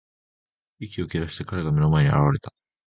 [0.79, 2.51] 息を切らして、彼が目の前に現れた。